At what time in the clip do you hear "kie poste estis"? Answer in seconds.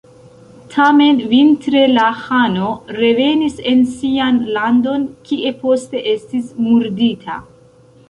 5.31-6.53